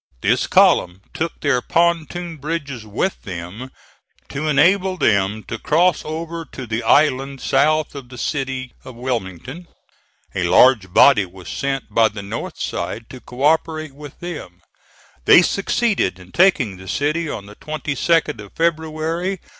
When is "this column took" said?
0.21-1.41